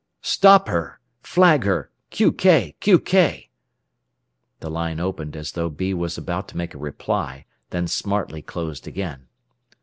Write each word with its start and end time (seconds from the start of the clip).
"Stop 0.23 0.67
her! 0.67 0.99
Flag 1.21 1.63
her! 1.65 1.91
Qk! 2.09 2.73
Qk!" 2.79 3.49
The 4.59 4.69
line 4.71 4.99
opened, 4.99 5.35
as 5.35 5.51
though 5.51 5.69
"B" 5.69 5.93
was 5.93 6.17
about 6.17 6.47
to 6.47 6.57
make 6.57 6.73
a 6.73 6.79
reply, 6.79 7.45
then 7.69 7.85
smartly 7.87 8.41
closed 8.41 8.87
again. 8.87 9.27